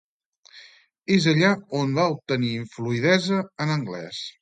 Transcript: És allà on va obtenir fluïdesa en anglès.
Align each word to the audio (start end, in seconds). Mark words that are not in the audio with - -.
És 1.17 1.27
allà 1.33 1.53
on 1.81 1.95
va 1.99 2.07
obtenir 2.17 2.53
fluïdesa 2.75 3.43
en 3.67 3.79
anglès. 3.79 4.29